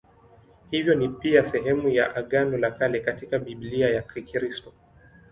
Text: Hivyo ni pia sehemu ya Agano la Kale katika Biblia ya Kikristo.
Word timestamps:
Hivyo 0.71 0.95
ni 0.95 1.09
pia 1.09 1.45
sehemu 1.45 1.89
ya 1.89 2.15
Agano 2.15 2.57
la 2.57 2.71
Kale 2.71 2.99
katika 2.99 3.39
Biblia 3.39 3.89
ya 3.89 4.01
Kikristo. 4.01 4.73